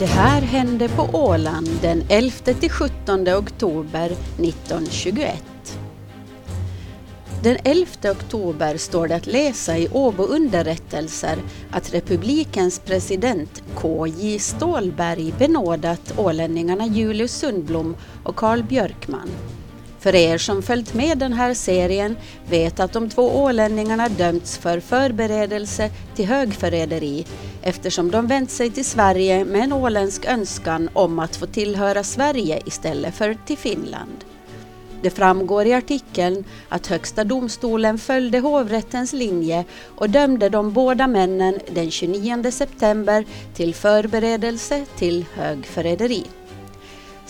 Det 0.00 0.06
här 0.06 0.40
hände 0.40 0.88
på 0.88 1.02
Åland 1.12 1.68
den 1.82 2.02
11-17 2.02 3.38
oktober 3.38 4.06
1921. 4.06 5.42
Den 7.42 7.56
11 7.64 7.86
oktober 8.04 8.76
står 8.76 9.08
det 9.08 9.16
att 9.16 9.26
läsa 9.26 9.78
i 9.78 9.88
Åbo 9.92 10.22
underrättelser 10.22 11.38
att 11.70 11.94
republikens 11.94 12.78
president 12.78 13.62
K.J. 13.74 14.38
Stålberg 14.38 15.34
benådat 15.38 16.18
ålänningarna 16.18 16.86
Julius 16.86 17.32
Sundblom 17.32 17.96
och 18.24 18.36
Karl 18.36 18.62
Björkman. 18.62 19.30
För 19.98 20.14
er 20.14 20.38
som 20.38 20.62
följt 20.62 20.94
med 20.94 21.18
den 21.18 21.32
här 21.32 21.54
serien 21.54 22.16
vet 22.48 22.80
att 22.80 22.92
de 22.92 23.10
två 23.10 23.42
ålänningarna 23.42 24.08
dömts 24.08 24.58
för 24.58 24.80
förberedelse 24.80 25.90
till 26.14 26.26
högförräderi 26.26 27.26
eftersom 27.62 28.10
de 28.10 28.26
vänt 28.26 28.50
sig 28.50 28.70
till 28.70 28.84
Sverige 28.84 29.44
med 29.44 29.62
en 29.62 29.72
åländsk 29.72 30.24
önskan 30.24 30.88
om 30.92 31.18
att 31.18 31.36
få 31.36 31.46
tillhöra 31.46 32.02
Sverige 32.02 32.62
istället 32.66 33.14
för 33.14 33.36
till 33.46 33.58
Finland. 33.58 34.24
Det 35.02 35.10
framgår 35.10 35.66
i 35.66 35.72
artikeln 35.72 36.44
att 36.68 36.86
Högsta 36.86 37.24
domstolen 37.24 37.98
följde 37.98 38.38
hovrättens 38.38 39.12
linje 39.12 39.64
och 39.96 40.10
dömde 40.10 40.48
de 40.48 40.72
båda 40.72 41.06
männen 41.06 41.58
den 41.70 41.90
29 41.90 42.50
september 42.50 43.24
till 43.54 43.74
förberedelse 43.74 44.86
till 44.96 45.24
högförräderi. 45.34 46.24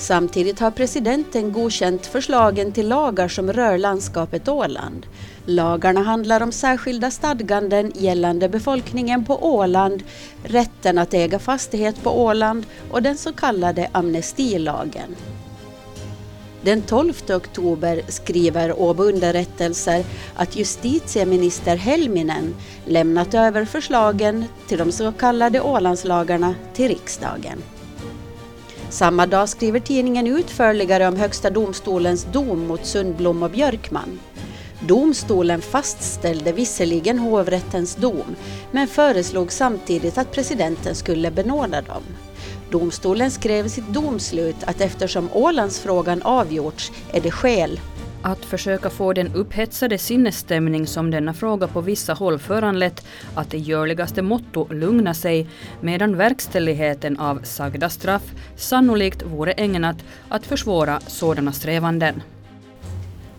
Samtidigt 0.00 0.60
har 0.60 0.70
presidenten 0.70 1.52
godkänt 1.52 2.06
förslagen 2.06 2.72
till 2.72 2.88
lagar 2.88 3.28
som 3.28 3.52
rör 3.52 3.78
landskapet 3.78 4.48
Åland. 4.48 5.06
Lagarna 5.46 6.02
handlar 6.02 6.40
om 6.40 6.52
särskilda 6.52 7.10
stadganden 7.10 7.92
gällande 7.94 8.48
befolkningen 8.48 9.24
på 9.24 9.44
Åland, 9.54 10.02
rätten 10.44 10.98
att 10.98 11.14
äga 11.14 11.38
fastighet 11.38 12.02
på 12.02 12.22
Åland 12.22 12.66
och 12.90 13.02
den 13.02 13.16
så 13.16 13.32
kallade 13.32 13.88
amnestilagen. 13.92 15.16
Den 16.62 16.82
12 16.82 17.12
oktober 17.28 18.02
skriver 18.08 18.80
Åbo 18.80 19.02
underrättelser 19.04 20.04
att 20.34 20.56
justitieminister 20.56 21.76
Helminen 21.76 22.54
lämnat 22.86 23.34
över 23.34 23.64
förslagen 23.64 24.44
till 24.68 24.78
de 24.78 24.92
så 24.92 25.12
kallade 25.12 25.60
Ålandslagarna 25.60 26.54
till 26.74 26.88
riksdagen. 26.88 27.62
Samma 28.90 29.26
dag 29.26 29.48
skriver 29.48 29.80
tidningen 29.80 30.26
utförligare 30.26 31.08
om 31.08 31.16
Högsta 31.16 31.50
domstolens 31.50 32.24
dom 32.32 32.66
mot 32.66 32.86
Sundblom 32.86 33.42
och 33.42 33.50
Björkman. 33.50 34.20
Domstolen 34.80 35.62
fastställde 35.62 36.52
visserligen 36.52 37.18
hovrättens 37.18 37.96
dom 37.96 38.36
men 38.72 38.88
föreslog 38.88 39.52
samtidigt 39.52 40.18
att 40.18 40.32
presidenten 40.32 40.94
skulle 40.94 41.30
benåda 41.30 41.82
dem. 41.82 42.02
Domstolen 42.70 43.30
skrev 43.30 43.66
i 43.66 43.68
sitt 43.68 43.88
domslut 43.88 44.64
att 44.64 44.80
eftersom 44.80 45.28
Ålandsfrågan 45.32 46.22
avgjorts 46.22 46.92
är 47.12 47.20
det 47.20 47.30
skäl 47.30 47.80
att 48.22 48.44
försöka 48.44 48.90
få 48.90 49.12
den 49.12 49.34
upphetsade 49.34 49.98
sinnesstämning 49.98 50.86
som 50.86 51.10
denna 51.10 51.34
fråga 51.34 51.66
på 51.66 51.80
vissa 51.80 52.12
håll 52.12 52.38
föranlett 52.38 53.06
att 53.34 53.54
i 53.54 53.58
görligaste 53.58 54.22
motto 54.22 54.72
lugna 54.72 55.14
sig 55.14 55.46
medan 55.80 56.16
verkställigheten 56.16 57.18
av 57.18 57.40
sagda 57.42 57.88
straff 57.88 58.32
sannolikt 58.56 59.22
vore 59.22 59.52
ägnat 59.52 59.96
att 60.28 60.46
försvåra 60.46 61.00
sådana 61.00 61.52
strävanden. 61.52 62.22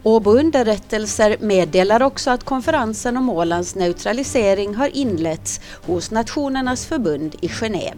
Åbo 0.04 0.32
underrättelser 0.32 1.38
meddelar 1.40 2.02
också 2.04 2.32
att 2.32 2.44
konferensen 2.44 3.18
om 3.18 3.30
Ålands 3.30 3.76
neutralisering 3.76 4.76
har 4.76 4.88
inletts 4.88 5.62
hos 5.86 6.12
Nationernas 6.12 6.86
förbund 6.86 7.36
i 7.42 7.48
Genève. 7.48 7.98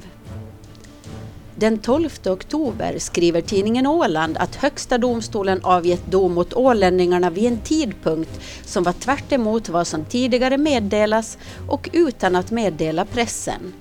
Den 1.64 1.78
12 1.78 2.10
oktober 2.26 3.00
skriver 3.00 3.42
tidningen 3.42 3.88
Åland 3.88 4.38
att 4.38 4.56
Högsta 4.56 4.98
domstolen 4.98 5.60
avgett 5.64 6.12
dom 6.12 6.34
mot 6.34 6.54
ålänningarna 6.54 7.30
vid 7.30 7.46
en 7.46 7.58
tidpunkt 7.58 8.42
som 8.64 8.84
var 8.84 8.94
tvärt 8.94 9.70
vad 9.70 9.88
som 9.88 10.06
tidigare 10.06 10.58
meddelas 10.58 11.38
och 11.70 11.90
utan 11.94 12.36
att 12.36 12.52
meddela 12.52 13.06
pressen. 13.06 13.74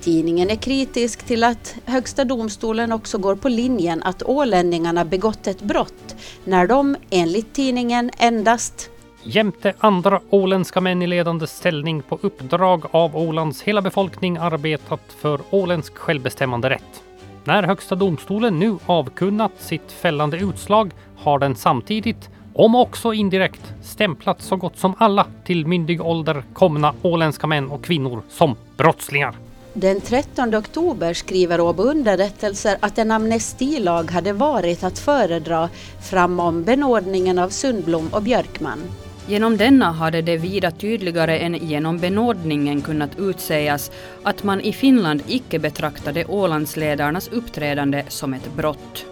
Tidningen 0.00 0.50
är 0.50 0.56
kritisk 0.56 1.22
till 1.22 1.44
att 1.44 1.74
Högsta 1.84 2.24
domstolen 2.24 2.92
också 2.92 3.18
går 3.18 3.36
på 3.36 3.48
linjen 3.48 4.02
att 4.02 4.22
ålänningarna 4.22 5.04
begått 5.04 5.46
ett 5.46 5.62
brott 5.62 6.16
när 6.44 6.66
de 6.66 6.96
enligt 7.10 7.54
tidningen 7.54 8.10
endast 8.18 8.90
jämte 9.22 9.74
andra 9.78 10.20
åländska 10.30 10.80
män 10.80 11.02
i 11.02 11.06
ledande 11.06 11.46
ställning 11.46 12.02
på 12.02 12.18
uppdrag 12.22 12.84
av 12.90 13.16
Ålands 13.16 13.62
hela 13.62 13.82
befolkning 13.82 14.36
arbetat 14.36 15.02
för 15.18 15.40
åländsk 15.50 15.96
självbestämmande 15.96 16.70
rätt. 16.70 17.05
När 17.46 17.62
Högsta 17.62 17.94
domstolen 17.94 18.58
nu 18.58 18.78
avkunnat 18.86 19.52
sitt 19.58 19.92
fällande 19.92 20.36
utslag 20.36 20.90
har 21.16 21.38
den 21.38 21.56
samtidigt, 21.56 22.28
om 22.54 22.74
också 22.74 23.12
indirekt, 23.12 23.74
stämplat 23.82 24.42
så 24.42 24.56
gott 24.56 24.78
som 24.78 24.94
alla 24.98 25.26
till 25.44 25.66
myndig 25.66 26.02
ålder 26.02 26.42
komna 26.52 26.94
åländska 27.02 27.46
män 27.46 27.70
och 27.70 27.84
kvinnor 27.84 28.22
som 28.28 28.56
brottslingar. 28.76 29.34
Den 29.72 30.00
13 30.00 30.54
oktober 30.54 31.14
skriver 31.14 31.60
Åbo 31.60 31.82
underrättelser 31.82 32.76
att 32.80 32.98
en 32.98 33.10
amnestilag 33.10 34.10
hade 34.10 34.32
varit 34.32 34.84
att 34.84 34.98
föredra 34.98 35.68
framom 36.10 36.62
benådningen 36.64 37.38
av 37.38 37.48
Sundblom 37.48 38.08
och 38.12 38.22
Björkman. 38.22 38.78
Genom 39.28 39.56
denna 39.56 39.92
hade 39.92 40.22
det 40.22 40.36
vida 40.36 40.70
tydligare 40.70 41.38
än 41.38 41.54
genom 41.54 41.98
benådningen 41.98 42.82
kunnat 42.82 43.18
utsägas 43.18 43.90
att 44.22 44.42
man 44.42 44.60
i 44.60 44.72
Finland 44.72 45.22
icke 45.26 45.58
betraktade 45.58 46.24
Ålandsledarnas 46.24 47.28
uppträdande 47.28 48.04
som 48.08 48.34
ett 48.34 48.54
brott. 48.56 49.06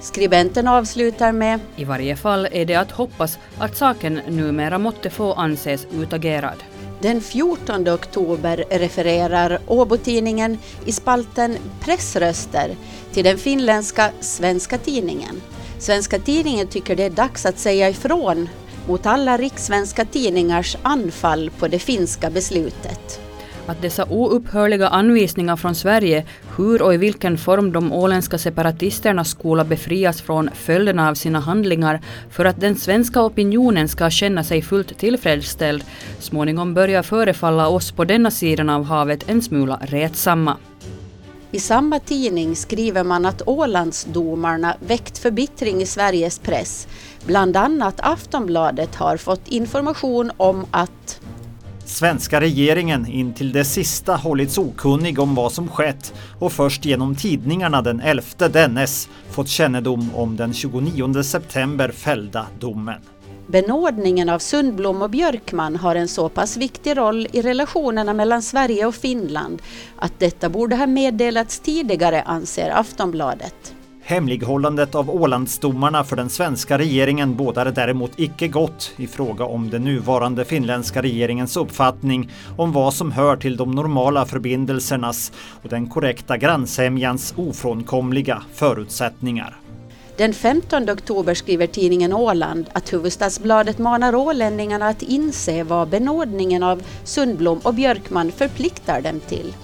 Skribenten 0.00 0.68
avslutar 0.68 1.32
med 1.32 1.60
I 1.76 1.84
varje 1.84 2.16
fall 2.16 2.48
är 2.52 2.64
det 2.64 2.74
att 2.74 2.90
hoppas 2.90 3.38
att 3.58 3.76
saken 3.76 4.20
numera 4.28 4.78
måtte 4.78 5.10
få 5.10 5.32
anses 5.32 5.86
utagerad. 5.92 6.64
Den 7.00 7.20
14 7.20 7.88
oktober 7.88 8.64
refererar 8.70 9.58
Åbo-tidningen 9.66 10.58
i 10.84 10.92
spalten 10.92 11.56
Pressröster 11.80 12.76
till 13.12 13.24
den 13.24 13.38
finländska 13.38 14.10
Svenska 14.20 14.78
Tidningen. 14.78 15.40
Svenska 15.78 16.18
Tidningen 16.18 16.66
tycker 16.66 16.96
det 16.96 17.04
är 17.04 17.10
dags 17.10 17.46
att 17.46 17.58
säga 17.58 17.88
ifrån 17.88 18.48
mot 18.88 19.06
alla 19.06 19.36
rikssvenska 19.36 20.04
tidningars 20.04 20.76
anfall 20.82 21.50
på 21.58 21.68
det 21.68 21.78
finska 21.78 22.30
beslutet. 22.30 23.20
Att 23.66 23.82
dessa 23.82 24.04
oupphörliga 24.04 24.88
anvisningar 24.88 25.56
från 25.56 25.74
Sverige 25.74 26.26
hur 26.56 26.82
och 26.82 26.94
i 26.94 26.96
vilken 26.96 27.38
form 27.38 27.72
de 27.72 27.92
åländska 27.92 28.38
separatisterna 28.38 29.24
skola 29.24 29.64
befrias 29.64 30.22
från 30.22 30.50
följderna 30.54 31.08
av 31.08 31.14
sina 31.14 31.40
handlingar 31.40 32.00
för 32.30 32.44
att 32.44 32.60
den 32.60 32.76
svenska 32.76 33.22
opinionen 33.22 33.88
ska 33.88 34.10
känna 34.10 34.44
sig 34.44 34.62
fullt 34.62 34.98
tillfredsställd 34.98 35.84
småningom 36.18 36.74
börjar 36.74 37.02
förefalla 37.02 37.68
oss 37.68 37.92
på 37.92 38.04
denna 38.04 38.30
sidan 38.30 38.70
av 38.70 38.84
havet 38.84 39.30
en 39.30 39.42
smula 39.42 39.80
retsamma. 39.82 40.56
I 41.52 41.60
samma 41.60 41.98
tidning 42.00 42.56
skriver 42.56 43.04
man 43.04 43.26
att 43.26 43.42
Ålandsdomarna 43.46 44.76
väckt 44.86 45.18
förbittring 45.18 45.82
i 45.82 45.86
Sveriges 45.86 46.38
press. 46.38 46.88
Bland 47.26 47.56
annat 47.56 47.94
Aftonbladet 47.98 48.94
har 48.94 49.16
fått 49.16 49.48
information 49.48 50.30
om 50.36 50.66
att 50.70 51.20
Svenska 51.84 52.40
regeringen 52.40 53.06
in 53.06 53.34
till 53.34 53.52
det 53.52 53.64
sista 53.64 54.16
hållits 54.16 54.58
okunnig 54.58 55.18
om 55.18 55.34
vad 55.34 55.52
som 55.52 55.68
skett 55.68 56.14
och 56.38 56.52
först 56.52 56.84
genom 56.84 57.14
tidningarna 57.14 57.82
den 57.82 58.00
11 58.00 58.22
dennes 58.48 59.08
fått 59.30 59.48
kännedom 59.48 60.10
om 60.14 60.36
den 60.36 60.54
29 60.54 61.22
september 61.22 61.92
fällda 61.92 62.46
domen. 62.60 63.00
Benådningen 63.50 64.28
av 64.28 64.38
Sundblom 64.38 65.02
och 65.02 65.10
Björkman 65.10 65.76
har 65.76 65.94
en 65.94 66.08
så 66.08 66.28
pass 66.28 66.56
viktig 66.56 66.96
roll 66.96 67.26
i 67.32 67.42
relationerna 67.42 68.14
mellan 68.14 68.42
Sverige 68.42 68.86
och 68.86 68.94
Finland 68.94 69.62
att 69.96 70.12
detta 70.18 70.48
borde 70.48 70.76
ha 70.76 70.86
meddelats 70.86 71.60
tidigare, 71.60 72.22
anser 72.22 72.70
Aftonbladet. 72.70 73.74
Hemlighållandet 74.02 74.94
av 74.94 75.10
Ålandsdomarna 75.10 76.04
för 76.04 76.16
den 76.16 76.30
svenska 76.30 76.78
regeringen 76.78 77.36
bådar 77.36 77.66
däremot 77.70 78.12
icke 78.16 78.48
gott 78.48 78.92
i 78.96 79.06
fråga 79.06 79.44
om 79.44 79.70
den 79.70 79.84
nuvarande 79.84 80.44
finländska 80.44 81.02
regeringens 81.02 81.56
uppfattning 81.56 82.30
om 82.56 82.72
vad 82.72 82.94
som 82.94 83.12
hör 83.12 83.36
till 83.36 83.56
de 83.56 83.70
normala 83.70 84.26
förbindelsernas 84.26 85.32
och 85.62 85.68
den 85.68 85.88
korrekta 85.88 86.36
grannsämjans 86.36 87.34
ofrånkomliga 87.36 88.42
förutsättningar. 88.54 89.56
Den 90.20 90.34
15 90.34 90.90
oktober 90.90 91.34
skriver 91.34 91.66
tidningen 91.66 92.12
Åland 92.12 92.66
att 92.72 92.92
Hufvudstadsbladet 92.92 93.78
manar 93.78 94.14
ålänningarna 94.14 94.88
att 94.88 95.02
inse 95.02 95.62
vad 95.62 95.88
benådningen 95.88 96.62
av 96.62 96.82
Sundblom 97.04 97.60
och 97.62 97.74
Björkman 97.74 98.32
förpliktar 98.32 99.00
dem 99.00 99.20
till. 99.20 99.54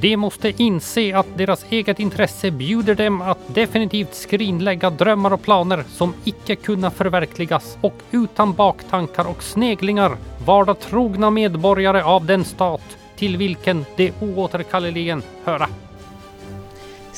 De 0.00 0.16
måste 0.16 0.62
inse 0.62 1.16
att 1.16 1.26
deras 1.36 1.64
eget 1.70 2.00
intresse 2.00 2.50
bjuder 2.50 2.94
dem 2.94 3.22
att 3.22 3.54
definitivt 3.54 4.14
skrinlägga 4.14 4.90
drömmar 4.90 5.32
och 5.32 5.42
planer 5.42 5.84
som 5.88 6.14
icke 6.24 6.56
kunna 6.56 6.90
förverkligas 6.90 7.78
och 7.80 8.02
utan 8.10 8.52
baktankar 8.52 9.24
och 9.30 9.42
sneglingar 9.42 10.16
vara 10.46 10.74
trogna 10.74 11.30
medborgare 11.30 12.02
av 12.02 12.26
den 12.26 12.44
stat 12.44 12.96
till 13.16 13.36
vilken 13.36 13.84
de 13.96 14.12
oåterkalleligen 14.20 15.22
höra. 15.44 15.68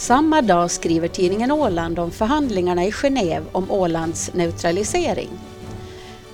Samma 0.00 0.42
dag 0.42 0.70
skriver 0.70 1.08
tidningen 1.08 1.50
Åland 1.50 1.98
om 1.98 2.10
förhandlingarna 2.10 2.84
i 2.84 2.90
Genève 2.90 3.42
om 3.52 3.70
Ålands 3.70 4.34
neutralisering. 4.34 5.28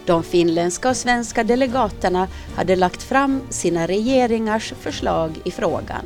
De 0.05 0.23
finländska 0.23 0.89
och 0.89 0.97
svenska 0.97 1.45
delegaterna 1.45 2.29
hade 2.57 2.77
lagt 2.77 3.03
fram 3.03 3.41
sina 3.51 3.87
regeringars 3.87 4.73
förslag 4.81 5.31
i 5.45 5.51
frågan. 5.51 6.03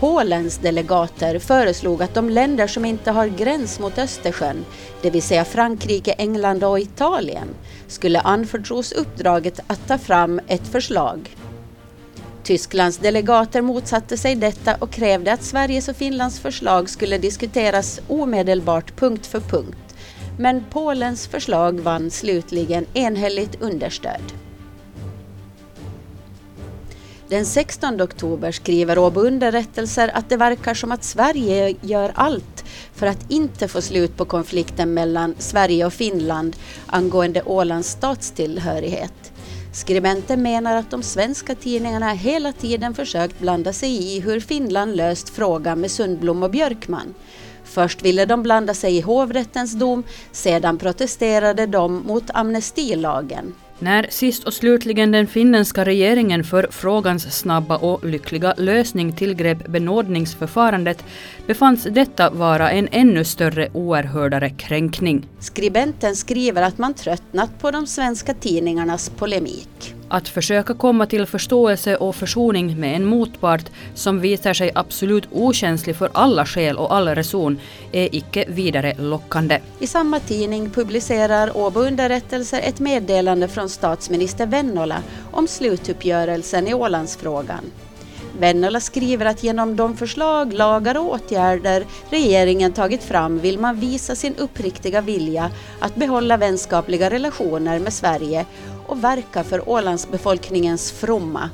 Polens 0.00 0.58
delegater 0.58 1.38
föreslog 1.38 2.02
att 2.02 2.14
de 2.14 2.30
länder 2.30 2.66
som 2.66 2.84
inte 2.84 3.10
har 3.10 3.26
gräns 3.26 3.80
mot 3.80 3.98
Östersjön, 3.98 4.64
det 5.02 5.10
vill 5.10 5.22
säga 5.22 5.44
Frankrike, 5.44 6.12
England 6.12 6.64
och 6.64 6.80
Italien, 6.80 7.48
skulle 7.88 8.20
anförtros 8.20 8.92
uppdraget 8.92 9.60
att 9.66 9.88
ta 9.88 9.98
fram 9.98 10.40
ett 10.46 10.66
förslag. 10.66 11.36
Tysklands 12.46 12.98
delegater 12.98 13.62
motsatte 13.62 14.16
sig 14.16 14.34
detta 14.34 14.74
och 14.74 14.90
krävde 14.90 15.32
att 15.32 15.42
Sveriges 15.42 15.88
och 15.88 15.96
Finlands 15.96 16.40
förslag 16.40 16.90
skulle 16.90 17.18
diskuteras 17.18 18.00
omedelbart 18.08 18.96
punkt 18.96 19.26
för 19.26 19.40
punkt. 19.40 19.94
Men 20.38 20.64
Polens 20.70 21.26
förslag 21.26 21.80
vann 21.80 22.10
slutligen 22.10 22.86
enhälligt 22.94 23.62
understöd. 23.62 24.20
Den 27.28 27.46
16 27.46 28.02
oktober 28.02 28.52
skriver 28.52 28.98
Åbo 28.98 29.20
underrättelser 29.20 30.10
att 30.14 30.28
det 30.28 30.36
verkar 30.36 30.74
som 30.74 30.92
att 30.92 31.04
Sverige 31.04 31.74
gör 31.80 32.12
allt 32.14 32.64
för 32.94 33.06
att 33.06 33.30
inte 33.30 33.68
få 33.68 33.80
slut 33.80 34.16
på 34.16 34.24
konflikten 34.24 34.94
mellan 34.94 35.34
Sverige 35.38 35.86
och 35.86 35.92
Finland 35.92 36.56
angående 36.86 37.42
Ålands 37.42 37.88
statstillhörighet. 37.88 39.25
Skribenten 39.76 40.42
menar 40.42 40.76
att 40.76 40.90
de 40.90 41.02
svenska 41.02 41.54
tidningarna 41.54 42.12
hela 42.12 42.52
tiden 42.52 42.94
försökt 42.94 43.40
blanda 43.40 43.72
sig 43.72 44.16
i 44.16 44.20
hur 44.20 44.40
Finland 44.40 44.96
löst 44.96 45.28
frågan 45.28 45.80
med 45.80 45.90
Sundblom 45.90 46.42
och 46.42 46.50
Björkman. 46.50 47.14
Först 47.64 48.02
ville 48.02 48.24
de 48.24 48.42
blanda 48.42 48.74
sig 48.74 48.96
i 48.96 49.00
hovrättens 49.00 49.72
dom, 49.72 50.02
sedan 50.32 50.78
protesterade 50.78 51.66
de 51.66 52.02
mot 52.06 52.24
amnestilagen. 52.34 53.54
När 53.78 54.06
sist 54.10 54.44
och 54.44 54.54
slutligen 54.54 55.12
den 55.12 55.26
finländska 55.26 55.84
regeringen 55.84 56.44
för 56.44 56.68
frågans 56.70 57.38
snabba 57.38 57.76
och 57.76 58.04
lyckliga 58.04 58.54
lösning 58.56 59.12
tillgrep 59.12 59.66
benådningsförfarandet 59.66 61.04
befanns 61.46 61.84
detta 61.84 62.30
vara 62.30 62.70
en 62.70 62.88
ännu 62.92 63.24
större 63.24 63.68
oerhördare 63.72 64.50
kränkning. 64.50 65.28
Skribenten 65.40 66.16
skriver 66.16 66.62
att 66.62 66.78
man 66.78 66.94
tröttnat 66.94 67.58
på 67.58 67.70
de 67.70 67.86
svenska 67.86 68.34
tidningarnas 68.34 69.10
polemik. 69.10 69.94
Att 70.08 70.28
försöka 70.28 70.74
komma 70.74 71.06
till 71.06 71.26
förståelse 71.26 71.96
och 71.96 72.16
försoning 72.16 72.80
med 72.80 72.96
en 72.96 73.04
motpart 73.04 73.64
som 73.94 74.20
visar 74.20 74.54
sig 74.54 74.70
absolut 74.74 75.28
okänslig 75.32 75.96
för 75.96 76.10
alla 76.12 76.46
skäl 76.46 76.76
och 76.76 76.94
all 76.94 77.08
reson 77.08 77.58
är 77.92 78.14
icke 78.14 78.44
vidare 78.48 78.94
lockande. 78.98 79.60
I 79.78 79.86
samma 79.86 80.20
tidning 80.20 80.70
publicerar 80.70 81.56
Åbo 81.56 81.80
Underrättelser 81.80 82.60
ett 82.60 82.80
meddelande 82.80 83.48
från 83.48 83.68
statsminister 83.68 84.46
Vennola 84.46 85.02
om 85.32 85.48
slutuppgörelsen 85.48 86.68
i 86.68 86.74
Ålandsfrågan. 86.74 87.70
Vennola 88.38 88.80
skriver 88.80 89.26
att 89.26 89.42
genom 89.42 89.76
de 89.76 89.96
förslag, 89.96 90.52
lagar 90.52 90.98
och 90.98 91.12
åtgärder 91.12 91.84
regeringen 92.10 92.72
tagit 92.72 93.02
fram 93.02 93.38
vill 93.38 93.58
man 93.58 93.80
visa 93.80 94.14
sin 94.14 94.34
uppriktiga 94.36 95.00
vilja 95.00 95.50
att 95.80 95.94
behålla 95.94 96.36
vänskapliga 96.36 97.10
relationer 97.10 97.78
med 97.78 97.92
Sverige 97.92 98.46
och 98.86 99.04
verka 99.04 99.44
för 99.44 99.68
Ålandsbefolkningens 99.68 100.92
fromma. 100.92 101.50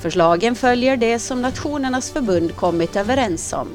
Förslagen 0.00 0.54
följer 0.54 0.96
det 0.96 1.18
som 1.18 1.42
Nationernas 1.42 2.10
förbund 2.10 2.56
kommit 2.56 2.96
överens 2.96 3.52
om. 3.52 3.68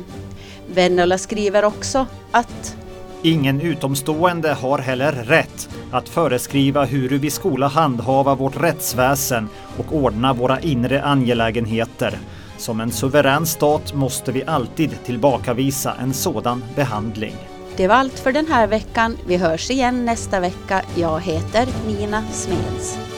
Vennola 0.74 1.18
skriver 1.18 1.66
också 1.66 2.06
att 2.32 2.76
Ingen 3.24 3.62
utomstående 3.62 4.54
har 4.54 4.78
heller 4.78 5.12
rätt 5.12 5.70
att 5.92 6.10
föreskriva 6.10 6.86
hur 6.86 7.10
vi 7.10 7.30
skola 7.30 7.68
handhava 7.68 8.36
vårt 8.36 8.62
rättsväsen 8.62 9.50
och 9.78 9.96
ordna 9.96 10.34
våra 10.34 10.60
inre 10.60 11.04
angelägenheter. 11.04 12.20
Som 12.62 12.80
en 12.82 12.92
suverän 12.92 13.46
stat 13.46 13.94
måste 13.94 14.32
vi 14.32 14.44
alltid 14.44 15.04
tillbakavisa 15.04 15.96
en 16.02 16.14
sådan 16.14 16.64
behandling. 16.76 17.36
det 17.78 17.88
var 17.88 17.96
allt 17.96 18.20
för 18.20 18.32
den 18.32 18.48
här 18.48 18.68
veckan. 18.68 19.18
Vi 19.28 19.38
hörs 19.38 19.72
igen 19.72 20.06
nästa 20.06 20.40
vecka. 20.40 20.82
Jag 20.96 21.22
heter 21.22 21.68
Nina 21.88 22.24
Smeds. 22.32 23.11